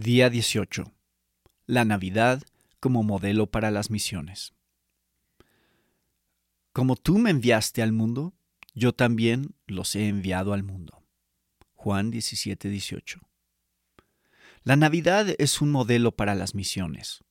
Día 0.00 0.30
18. 0.30 0.92
La 1.66 1.84
Navidad 1.84 2.44
como 2.78 3.02
modelo 3.02 3.48
para 3.48 3.72
las 3.72 3.90
misiones. 3.90 4.54
Como 6.72 6.94
tú 6.94 7.18
me 7.18 7.30
enviaste 7.30 7.82
al 7.82 7.90
mundo, 7.90 8.32
yo 8.74 8.92
también 8.92 9.56
los 9.66 9.96
he 9.96 10.06
enviado 10.06 10.52
al 10.52 10.62
mundo. 10.62 11.02
Juan 11.74 12.12
17, 12.12 12.68
18. 12.68 13.18
La 14.62 14.76
Navidad 14.76 15.34
es 15.36 15.60
un 15.60 15.72
modelo 15.72 16.12
para 16.12 16.36
las 16.36 16.54
misiones. 16.54 17.24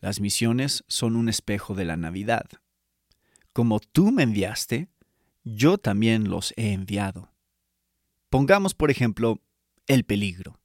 Las 0.00 0.20
misiones 0.20 0.84
son 0.88 1.16
un 1.16 1.30
espejo 1.30 1.74
de 1.74 1.86
la 1.86 1.96
Navidad. 1.96 2.44
Como 3.54 3.80
tú 3.80 4.12
me 4.12 4.24
enviaste, 4.24 4.90
yo 5.42 5.78
también 5.78 6.28
los 6.28 6.52
he 6.58 6.74
enviado. 6.74 7.32
Pongamos, 8.28 8.74
por 8.74 8.90
ejemplo, 8.90 9.40
el 9.86 10.04
peligro. 10.04 10.59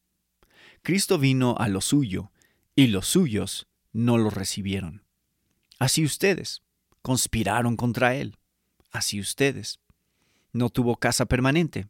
Cristo 0.85 1.17
vino 1.17 1.55
a 1.57 1.67
lo 1.67 1.81
suyo, 1.81 2.31
y 2.75 2.87
los 2.87 3.07
suyos 3.07 3.65
no 3.91 4.19
lo 4.19 4.29
recibieron. 4.29 5.03
Así 5.79 6.05
ustedes 6.05 6.61
conspiraron 7.01 7.75
contra 7.75 8.13
él. 8.13 8.37
Así 8.91 9.19
ustedes. 9.19 9.79
No 10.53 10.69
tuvo 10.69 10.97
casa 10.97 11.25
permanente. 11.25 11.87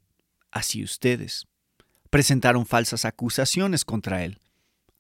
Así 0.50 0.82
ustedes. 0.82 1.46
Presentaron 2.10 2.66
falsas 2.66 3.04
acusaciones 3.04 3.84
contra 3.84 4.24
él. 4.24 4.40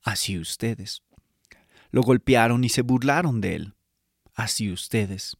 Así 0.03 0.37
ustedes. 0.37 1.01
Lo 1.89 2.01
golpearon 2.01 2.65
y 2.65 2.69
se 2.69 2.81
burlaron 2.81 3.39
de 3.39 3.55
él. 3.55 3.75
Así 4.33 4.73
ustedes. 4.73 5.37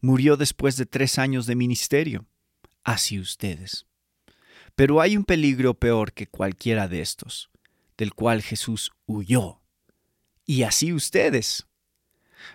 Murió 0.00 0.36
después 0.36 0.76
de 0.76 0.86
tres 0.86 1.18
años 1.18 1.46
de 1.46 1.56
ministerio. 1.56 2.24
Así 2.84 3.18
ustedes. 3.18 3.84
Pero 4.76 5.00
hay 5.00 5.16
un 5.16 5.24
peligro 5.24 5.74
peor 5.74 6.12
que 6.12 6.28
cualquiera 6.28 6.86
de 6.86 7.00
estos 7.00 7.50
del 7.96 8.14
cual 8.14 8.42
Jesús 8.42 8.92
huyó. 9.06 9.60
Y 10.44 10.62
así 10.62 10.92
ustedes. 10.92 11.66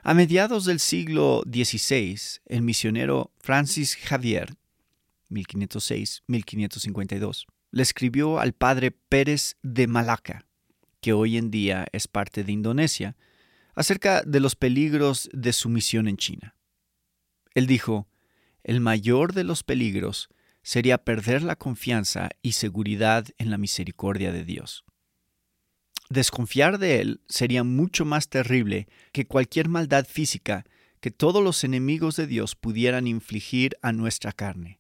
A 0.04 0.14
mediados 0.14 0.66
del 0.66 0.80
siglo 0.80 1.42
XVI, 1.46 2.20
el 2.46 2.62
misionero 2.62 3.34
Francis 3.40 3.96
Javier, 3.96 4.56
1506-1552, 5.32 7.48
le 7.72 7.84
escribió 7.84 8.40
al 8.40 8.54
padre 8.54 8.92
Pérez 8.92 9.58
de 9.62 9.88
Malaca, 9.88 10.46
que 11.02 11.14
hoy 11.14 11.38
en 11.38 11.52
día 11.52 11.88
es 11.92 12.08
parte 12.08 12.44
de 12.44 12.52
Indonesia, 12.52 13.16
acerca 13.76 14.24
de 14.24 14.40
los 14.40 14.56
peligros 14.56 15.30
de 15.34 15.54
su 15.54 15.70
misión 15.70 16.08
en 16.08 16.18
China. 16.18 16.56
Él 17.54 17.68
dijo, 17.68 18.08
el 18.64 18.82
mayor 18.82 19.34
de 19.34 19.44
los 19.44 19.64
peligros 19.64 20.30
sería 20.62 20.98
perder 20.98 21.42
la 21.42 21.56
confianza 21.56 22.30
y 22.42 22.54
seguridad 22.54 23.26
en 23.38 23.50
la 23.50 23.58
misericordia 23.58 24.32
de 24.32 24.44
Dios. 24.44 24.84
Desconfiar 26.10 26.80
de 26.80 27.02
Él 27.02 27.22
sería 27.30 27.64
mucho 27.64 28.04
más 28.04 28.30
terrible 28.30 28.88
que 29.12 29.28
cualquier 29.28 29.70
maldad 29.70 30.08
física 30.08 30.66
que 31.02 31.12
todos 31.12 31.44
los 31.44 31.64
enemigos 31.64 32.16
de 32.16 32.26
Dios 32.26 32.56
pudieran 32.56 33.06
infligir 33.06 33.78
a 33.84 33.92
nuestra 33.92 34.32
carne, 34.32 34.80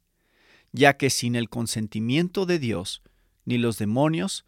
ya 0.71 0.97
que 0.97 1.11
sin 1.11 1.35
el 1.35 1.47
consentimiento 1.47 2.47
de 2.47 2.57
Dios, 2.57 3.03
ni 3.45 3.59
los 3.59 3.77
demonios, 3.77 4.43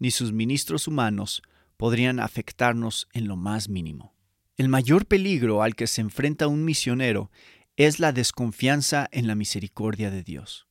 ni 0.00 0.10
sus 0.10 0.32
ministros 0.32 0.88
humanos 0.88 1.42
podrían 1.76 2.18
afectarnos 2.18 3.08
en 3.12 3.28
lo 3.28 3.36
más 3.36 3.68
mínimo. 3.68 4.14
El 4.56 4.68
mayor 4.68 5.06
peligro 5.06 5.62
al 5.62 5.76
que 5.76 5.86
se 5.86 6.00
enfrenta 6.00 6.48
un 6.48 6.64
misionero 6.64 7.30
es 7.76 8.00
la 8.00 8.12
desconfianza 8.12 9.08
en 9.12 9.26
la 9.28 9.34
misericordia 9.34 10.10
de 10.10 10.22
Dios. 10.22 10.66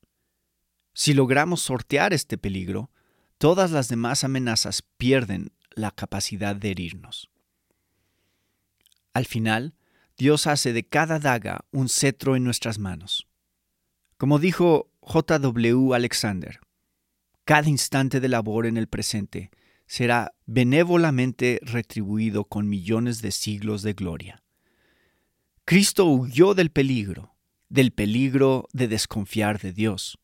Si 0.94 1.14
logramos 1.14 1.61
sortear 1.61 2.14
este 2.14 2.38
peligro, 2.38 2.91
todas 3.37 3.71
las 3.71 3.87
demás 3.87 4.23
amenazas 4.23 4.81
pierden 4.81 5.51
la 5.75 5.91
capacidad 5.91 6.55
de 6.55 6.71
herirnos. 6.71 7.29
Al 9.13 9.25
final, 9.25 9.75
Dios 10.17 10.47
hace 10.47 10.73
de 10.73 10.83
cada 10.83 11.19
daga 11.19 11.65
un 11.71 11.89
cetro 11.89 12.35
en 12.35 12.43
nuestras 12.43 12.79
manos. 12.79 13.27
Como 14.17 14.39
dijo 14.39 14.91
J. 15.01 15.39
W. 15.39 15.93
Alexander, 15.93 16.59
cada 17.45 17.69
instante 17.69 18.19
de 18.19 18.29
labor 18.29 18.66
en 18.66 18.77
el 18.77 18.88
presente 18.88 19.51
será 19.85 20.33
benévolamente 20.45 21.59
retribuido 21.61 22.45
con 22.45 22.69
millones 22.69 23.22
de 23.22 23.31
siglos 23.31 23.81
de 23.81 23.93
gloria. 23.93 24.43
Cristo 25.66 26.05
huyó 26.05 26.53
del 26.53 26.72
peligro, 26.72 27.35
del 27.69 27.91
peligro 27.91 28.67
de 28.73 28.88
desconfiar 28.88 29.59
de 29.59 29.73
Dios. 29.73 30.17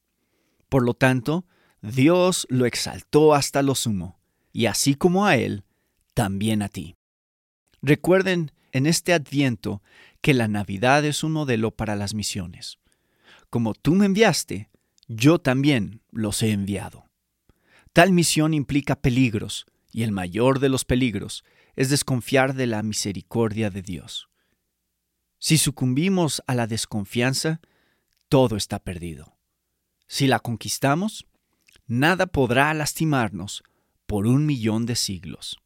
Por 0.70 0.84
lo 0.84 0.94
tanto, 0.94 1.46
Dios 1.82 2.46
lo 2.50 2.66
exaltó 2.66 3.34
hasta 3.34 3.62
lo 3.62 3.76
sumo, 3.76 4.20
y 4.52 4.66
así 4.66 4.96
como 4.96 5.26
a 5.26 5.38
Él, 5.38 5.64
también 6.14 6.62
a 6.62 6.70
ti. 6.70 6.96
Recuerden 7.82 8.52
en 8.72 8.86
este 8.86 9.14
adviento 9.14 9.82
que 10.22 10.34
la 10.34 10.48
Navidad 10.48 11.06
es 11.06 11.24
un 11.24 11.32
modelo 11.32 11.72
para 11.72 11.96
las 11.96 12.14
misiones. 12.14 12.80
Como 13.50 13.74
tú 13.74 13.94
me 13.96 14.06
enviaste, 14.06 14.70
yo 15.08 15.40
también 15.40 16.02
los 16.12 16.44
he 16.44 16.52
enviado. 16.52 17.06
Tal 17.94 18.12
misión 18.12 18.54
implica 18.54 19.02
peligros, 19.02 19.66
y 19.92 20.04
el 20.04 20.12
mayor 20.12 20.60
de 20.60 20.70
los 20.70 20.86
peligros 20.86 21.44
es 21.76 21.90
desconfiar 21.90 22.54
de 22.54 22.68
la 22.68 22.84
misericordia 22.84 23.70
de 23.70 23.82
Dios. 23.82 24.30
Si 25.40 25.58
sucumbimos 25.58 26.44
a 26.46 26.54
la 26.54 26.68
desconfianza, 26.68 27.62
todo 28.28 28.58
está 28.58 28.80
perdido. 28.80 29.38
Si 30.06 30.28
la 30.28 30.40
conquistamos, 30.40 31.26
nada 31.90 32.28
podrá 32.28 32.74
lastimarnos 32.74 33.64
por 34.06 34.28
un 34.28 34.46
millón 34.46 34.86
de 34.86 34.96
siglos. 34.96 35.60